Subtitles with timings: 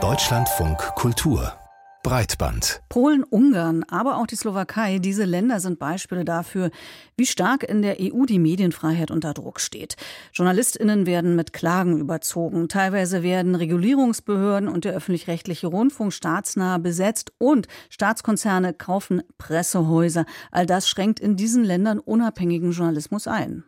[0.00, 1.52] Deutschlandfunk Kultur
[2.04, 2.80] Breitband.
[2.88, 6.70] Polen, Ungarn, aber auch die Slowakei, diese Länder sind Beispiele dafür,
[7.16, 9.96] wie stark in der EU die Medienfreiheit unter Druck steht.
[10.32, 12.68] Journalistinnen werden mit Klagen überzogen.
[12.68, 20.24] Teilweise werden Regulierungsbehörden und der öffentlich-rechtliche Rundfunk staatsnah besetzt und Staatskonzerne kaufen Pressehäuser.
[20.52, 23.64] All das schränkt in diesen Ländern unabhängigen Journalismus ein.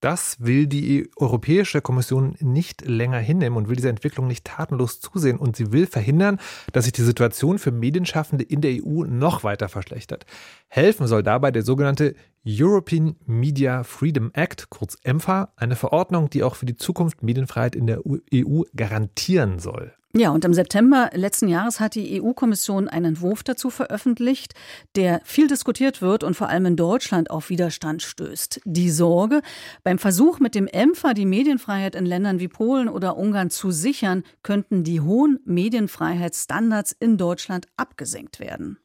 [0.00, 5.38] Das will die Europäische Kommission nicht länger hinnehmen und will dieser Entwicklung nicht tatenlos zusehen.
[5.38, 6.40] Und sie will verhindern,
[6.72, 10.24] dass sich die Situation für Medienschaffende in der EU noch weiter verschlechtert.
[10.68, 12.14] Helfen soll dabei der sogenannte
[12.46, 17.86] European Media Freedom Act, kurz EMFA, eine Verordnung, die auch für die Zukunft Medienfreiheit in
[17.86, 19.92] der EU garantieren soll.
[20.12, 24.54] Ja, und im September letzten Jahres hat die EU-Kommission einen Entwurf dazu veröffentlicht,
[24.96, 28.60] der viel diskutiert wird und vor allem in Deutschland auf Widerstand stößt.
[28.64, 29.40] Die Sorge,
[29.84, 34.24] beim Versuch mit dem EMFA die Medienfreiheit in Ländern wie Polen oder Ungarn zu sichern,
[34.42, 38.78] könnten die hohen Medienfreiheitsstandards in Deutschland abgesenkt werden.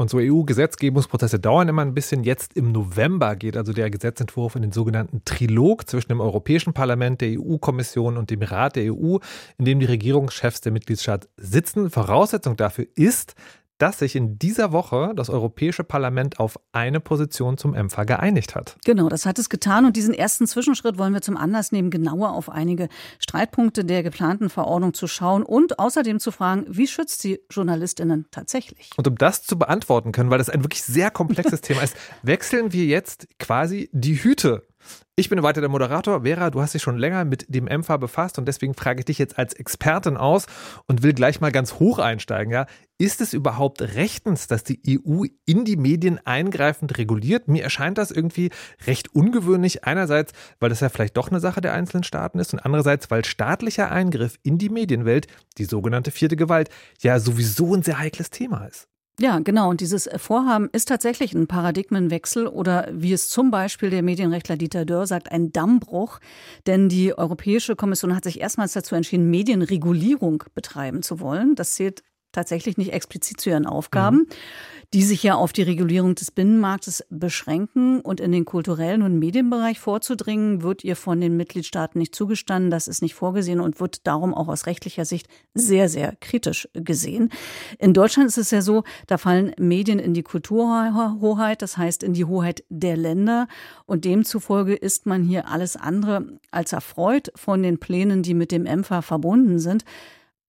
[0.00, 2.24] Und so EU-Gesetzgebungsprozesse dauern immer ein bisschen.
[2.24, 7.20] Jetzt im November geht also der Gesetzentwurf in den sogenannten Trilog zwischen dem Europäischen Parlament,
[7.20, 9.18] der EU-Kommission und dem Rat der EU,
[9.58, 11.90] in dem die Regierungschefs der Mitgliedstaaten sitzen.
[11.90, 13.34] Voraussetzung dafür ist,
[13.80, 18.76] dass sich in dieser Woche das Europäische Parlament auf eine Position zum EMFA geeinigt hat.
[18.84, 22.32] Genau, das hat es getan und diesen ersten Zwischenschritt wollen wir zum Anlass nehmen, genauer
[22.32, 27.40] auf einige Streitpunkte der geplanten Verordnung zu schauen und außerdem zu fragen, wie schützt sie
[27.50, 28.90] Journalistinnen tatsächlich?
[28.96, 32.72] Und um das zu beantworten können, weil das ein wirklich sehr komplexes Thema ist, wechseln
[32.72, 34.66] wir jetzt quasi die Hüte
[35.16, 36.22] ich bin weiter der Moderator.
[36.22, 39.18] Vera, du hast dich schon länger mit dem MFA befasst und deswegen frage ich dich
[39.18, 40.46] jetzt als Expertin aus
[40.86, 42.52] und will gleich mal ganz hoch einsteigen.
[42.52, 42.66] Ja?
[42.96, 47.48] Ist es überhaupt rechtens, dass die EU in die Medien eingreifend reguliert?
[47.48, 48.50] Mir erscheint das irgendwie
[48.86, 49.84] recht ungewöhnlich.
[49.84, 53.24] Einerseits, weil das ja vielleicht doch eine Sache der einzelnen Staaten ist und andererseits, weil
[53.24, 55.26] staatlicher Eingriff in die Medienwelt,
[55.58, 58.88] die sogenannte vierte Gewalt, ja sowieso ein sehr heikles Thema ist.
[59.20, 59.68] Ja, genau.
[59.68, 64.86] Und dieses Vorhaben ist tatsächlich ein Paradigmenwechsel oder wie es zum Beispiel der Medienrechtler Dieter
[64.86, 66.20] Dörr sagt, ein Dammbruch.
[66.66, 71.54] Denn die Europäische Kommission hat sich erstmals dazu entschieden, Medienregulierung betreiben zu wollen.
[71.54, 74.18] Das zählt tatsächlich nicht explizit zu ihren Aufgaben.
[74.18, 74.26] Mhm
[74.92, 79.78] die sich ja auf die Regulierung des Binnenmarktes beschränken und in den kulturellen und Medienbereich
[79.78, 82.72] vorzudringen, wird ihr von den Mitgliedstaaten nicht zugestanden.
[82.72, 87.30] Das ist nicht vorgesehen und wird darum auch aus rechtlicher Sicht sehr, sehr kritisch gesehen.
[87.78, 92.12] In Deutschland ist es ja so, da fallen Medien in die Kulturhoheit, das heißt in
[92.12, 93.46] die Hoheit der Länder.
[93.86, 98.66] Und demzufolge ist man hier alles andere als erfreut von den Plänen, die mit dem
[98.66, 99.84] EMFA verbunden sind.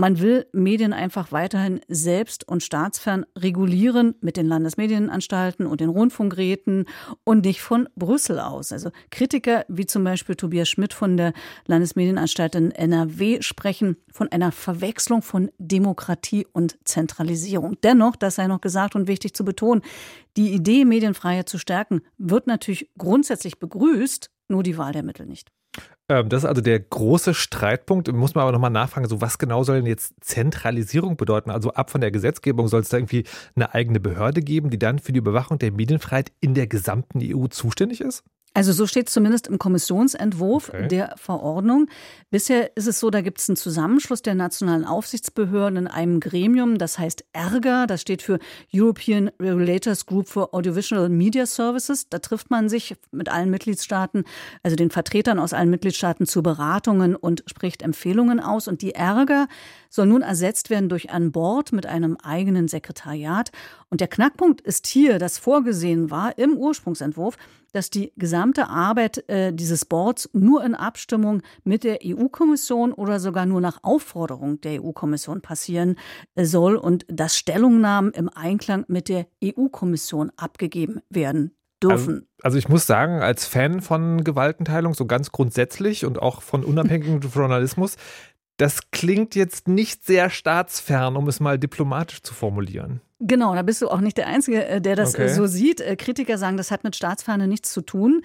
[0.00, 6.84] Man will Medien einfach weiterhin selbst und staatsfern regulieren mit den Landesmedienanstalten und den Rundfunkräten
[7.24, 8.70] und nicht von Brüssel aus.
[8.70, 11.32] Also Kritiker wie zum Beispiel Tobias Schmidt von der
[11.66, 17.76] Landesmedienanstalt in NRW sprechen von einer Verwechslung von Demokratie und Zentralisierung.
[17.82, 19.82] Dennoch, das sei noch gesagt und wichtig zu betonen,
[20.36, 25.50] die Idee, Medienfreiheit zu stärken, wird natürlich grundsätzlich begrüßt, nur die Wahl der Mittel nicht.
[26.08, 28.10] Ähm, das ist also der große Streitpunkt.
[28.12, 31.50] Muss man aber nochmal nachfragen, so was genau soll denn jetzt Zentralisierung bedeuten?
[31.50, 33.24] Also ab von der Gesetzgebung soll es da irgendwie
[33.54, 37.46] eine eigene Behörde geben, die dann für die Überwachung der Medienfreiheit in der gesamten EU
[37.48, 38.24] zuständig ist?
[38.58, 40.88] Also so steht es zumindest im Kommissionsentwurf okay.
[40.88, 41.86] der Verordnung.
[42.32, 46.76] Bisher ist es so, da gibt es einen Zusammenschluss der nationalen Aufsichtsbehörden in einem Gremium,
[46.76, 48.40] das heißt ERGA, das steht für
[48.74, 52.08] European Regulators Group for Audiovisual Media Services.
[52.08, 54.24] Da trifft man sich mit allen Mitgliedstaaten,
[54.64, 58.66] also den Vertretern aus allen Mitgliedstaaten zu Beratungen und spricht Empfehlungen aus.
[58.66, 59.46] Und die ERGA
[59.88, 63.50] soll nun ersetzt werden durch ein Board mit einem eigenen Sekretariat.
[63.90, 67.36] Und der Knackpunkt ist hier, dass vorgesehen war im Ursprungsentwurf,
[67.72, 73.46] dass die gesamte Arbeit äh, dieses Boards nur in Abstimmung mit der EU-Kommission oder sogar
[73.46, 75.96] nur nach Aufforderung der EU-Kommission passieren
[76.34, 82.14] äh, soll und dass Stellungnahmen im Einklang mit der EU-Kommission abgegeben werden dürfen.
[82.14, 86.64] Also, also, ich muss sagen, als Fan von Gewaltenteilung, so ganz grundsätzlich und auch von
[86.64, 87.96] unabhängigem Journalismus,
[88.58, 93.00] das klingt jetzt nicht sehr staatsfern, um es mal diplomatisch zu formulieren.
[93.20, 95.34] Genau, da bist du auch nicht der Einzige, äh, der das äh, okay.
[95.34, 95.80] so sieht.
[95.80, 98.22] Äh, Kritiker sagen, das hat mit Staatsferne nichts zu tun.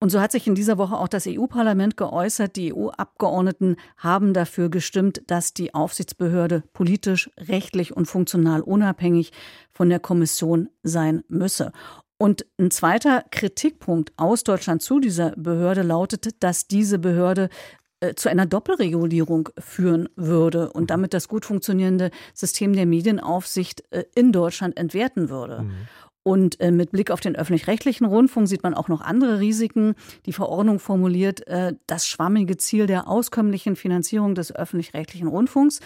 [0.00, 2.56] Und so hat sich in dieser Woche auch das EU-Parlament geäußert.
[2.56, 9.32] Die EU-Abgeordneten haben dafür gestimmt, dass die Aufsichtsbehörde politisch, rechtlich und funktional unabhängig
[9.70, 11.72] von der Kommission sein müsse.
[12.18, 17.48] Und ein zweiter Kritikpunkt aus Deutschland zu dieser Behörde lautet, dass diese Behörde
[18.14, 24.32] zu einer Doppelregulierung führen würde und damit das gut funktionierende System der Medienaufsicht äh, in
[24.32, 25.62] Deutschland entwerten würde.
[25.62, 25.72] Mhm.
[26.24, 29.94] Und äh, mit Blick auf den öffentlich-rechtlichen Rundfunk sieht man auch noch andere Risiken.
[30.24, 35.80] Die Verordnung formuliert äh, das schwammige Ziel der auskömmlichen Finanzierung des öffentlich-rechtlichen Rundfunks.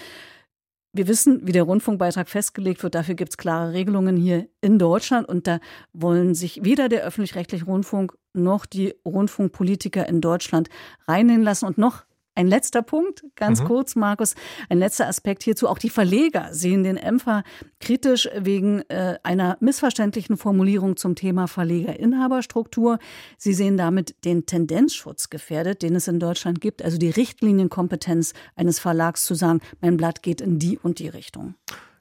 [0.93, 2.95] Wir wissen, wie der Rundfunkbeitrag festgelegt wird.
[2.95, 5.29] Dafür gibt es klare Regelungen hier in Deutschland.
[5.29, 5.59] Und da
[5.93, 10.71] wollen sich weder der öffentlich-rechtliche Rundfunk noch die Rundfunkpolitiker in Deutschland
[11.09, 11.67] reinnehmen lassen.
[11.67, 12.05] Und noch
[12.39, 13.67] ein letzter Punkt, ganz mhm.
[13.67, 14.37] kurz, Markus,
[14.69, 15.69] ein letzter Aspekt hierzu.
[15.69, 17.43] Auch die Verleger sehen den EMFA
[17.81, 23.01] kritisch wegen äh, einer missverständlichen Formulierung zum Thema Verlegerinhaberstruktur.
[23.39, 28.79] Sie sehen damit den Tendenzschutz gefährdet, den es in Deutschland gibt, also die Richtlinienkompetenz eines
[28.79, 31.57] Verlags zu sagen, mein Blatt geht in die und die Richtung.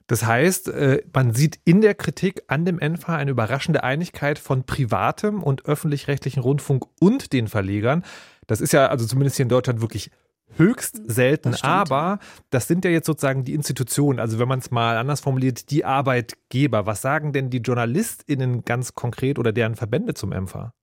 [0.06, 4.62] Das heißt, äh, man sieht in der Kritik an dem ENFA eine überraschende Einigkeit von
[4.62, 8.04] privatem und öffentlich-rechtlichen Rundfunk und den Verlegern.
[8.48, 10.10] Das ist ja also zumindest hier in Deutschland wirklich
[10.58, 12.18] höchst selten, das aber
[12.50, 15.84] das sind ja jetzt sozusagen die Institutionen, also wenn man es mal anders formuliert, die
[15.84, 16.86] Arbeitgeber.
[16.86, 20.74] Was sagen denn die JournalistInnen ganz konkret oder deren Verbände zum EMFA?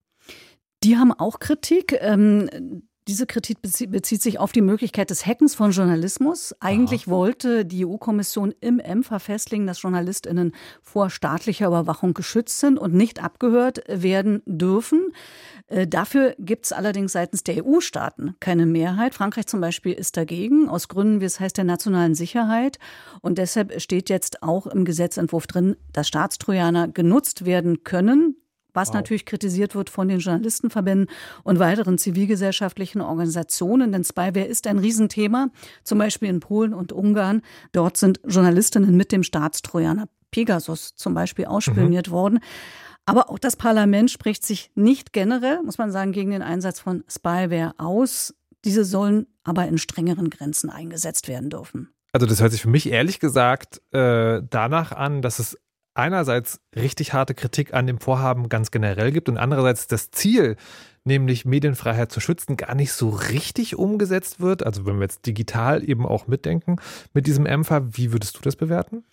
[0.84, 2.00] Die haben auch Kritik.
[3.08, 6.56] Diese Kritik bezieht sich auf die Möglichkeit des Hackens von Journalismus.
[6.60, 7.12] Eigentlich Aha.
[7.12, 13.24] wollte die EU-Kommission im EMFA festlegen, dass JournalistInnen vor staatlicher Überwachung geschützt sind und nicht
[13.24, 15.14] abgehört werden dürfen.
[15.68, 19.14] Äh, dafür gibt es allerdings seitens der EU-Staaten keine Mehrheit.
[19.14, 22.80] Frankreich zum Beispiel ist dagegen, aus Gründen, wie es heißt, der nationalen Sicherheit.
[23.22, 28.36] Und deshalb steht jetzt auch im Gesetzentwurf drin, dass Staatstrojaner genutzt werden können
[28.76, 28.96] was wow.
[28.96, 31.08] natürlich kritisiert wird von den Journalistenverbänden
[31.44, 33.92] und weiteren zivilgesellschaftlichen Organisationen.
[33.92, 35.50] Denn Spyware ist ein Riesenthema,
[35.84, 37.42] zum Beispiel in Polen und Ungarn.
[37.72, 42.12] Dort sind Journalistinnen mit dem Staatstrojaner Pegasus zum Beispiel ausspioniert mhm.
[42.12, 42.40] worden.
[43.06, 47.04] Aber auch das Parlament spricht sich nicht generell, muss man sagen, gegen den Einsatz von
[47.08, 48.34] Spyware aus.
[48.66, 51.90] Diese sollen aber in strengeren Grenzen eingesetzt werden dürfen.
[52.12, 55.58] Also das hört sich für mich ehrlich gesagt äh, danach an, dass es
[55.96, 60.58] einerseits richtig harte Kritik an dem Vorhaben ganz generell gibt und andererseits das Ziel,
[61.06, 64.66] nämlich Medienfreiheit zu schützen, gar nicht so richtig umgesetzt wird.
[64.66, 66.78] Also wenn wir jetzt digital eben auch mitdenken
[67.14, 69.04] mit diesem EMFA, wie würdest du das bewerten?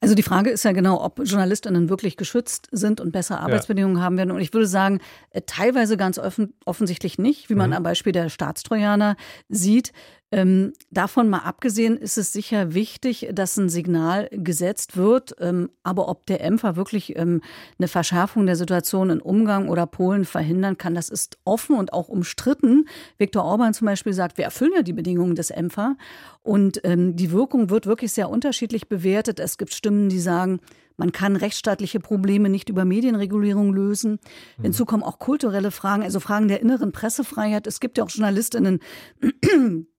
[0.00, 4.02] Also die Frage ist ja genau, ob JournalistInnen wirklich geschützt sind und bessere Arbeitsbedingungen ja.
[4.02, 4.30] haben werden.
[4.30, 5.00] Und ich würde sagen,
[5.30, 7.76] äh, teilweise ganz offen, offensichtlich nicht, wie man mhm.
[7.76, 9.16] am Beispiel der Staatstrojaner
[9.48, 9.92] sieht.
[10.34, 15.36] Ähm, davon mal abgesehen ist es sicher wichtig, dass ein Signal gesetzt wird.
[15.40, 17.42] Ähm, aber ob der EMFA wirklich ähm,
[17.78, 22.08] eine Verschärfung der Situation in Umgang oder Polen verhindern kann, das ist offen und auch
[22.08, 22.86] umstritten.
[23.18, 25.96] Viktor Orban zum Beispiel sagt, wir erfüllen ja die Bedingungen des EMFA.
[26.42, 29.40] Und ähm, die Wirkung wird wirklich sehr unterschiedlich bewertet.
[29.40, 30.60] Es gibt Stimmen, die sagen,
[30.96, 34.18] man kann rechtsstaatliche Probleme nicht über Medienregulierung lösen.
[34.58, 34.62] Mhm.
[34.62, 37.66] Hinzu kommen auch kulturelle Fragen, also Fragen der inneren Pressefreiheit.
[37.66, 38.80] Es gibt ja auch Journalistinnen,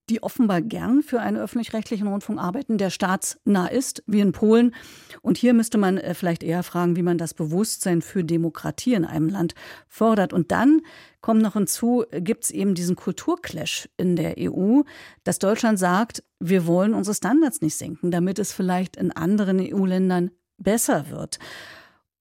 [0.09, 4.75] die offenbar gern für einen öffentlich-rechtlichen Rundfunk arbeiten, der staatsnah ist, wie in Polen.
[5.21, 9.05] Und hier müsste man äh, vielleicht eher fragen, wie man das Bewusstsein für Demokratie in
[9.05, 9.55] einem Land
[9.87, 10.33] fördert.
[10.33, 10.81] Und dann
[11.21, 14.81] kommt noch hinzu, gibt es eben diesen Kulturclash in der EU,
[15.23, 20.31] dass Deutschland sagt, wir wollen unsere Standards nicht senken, damit es vielleicht in anderen EU-Ländern
[20.57, 21.39] besser wird.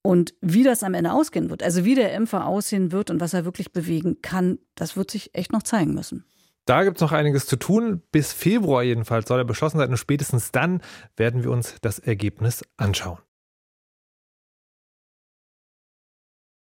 [0.02, 3.34] Und wie das am Ende ausgehen wird, also wie der Impfer aussehen wird und was
[3.34, 6.24] er wirklich bewegen kann, das wird sich echt noch zeigen müssen.
[6.64, 8.02] Da gibt es noch einiges zu tun.
[8.12, 10.80] Bis Februar jedenfalls soll er beschlossen sein und spätestens dann
[11.16, 13.18] werden wir uns das Ergebnis anschauen.